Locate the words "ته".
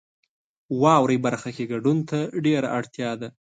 2.09-2.17